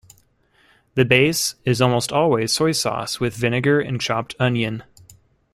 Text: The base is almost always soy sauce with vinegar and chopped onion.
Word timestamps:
The 0.95 1.05
base 1.05 1.53
is 1.63 1.79
almost 1.79 2.11
always 2.11 2.51
soy 2.51 2.71
sauce 2.71 3.19
with 3.19 3.35
vinegar 3.37 3.79
and 3.79 4.01
chopped 4.01 4.33
onion. 4.39 4.81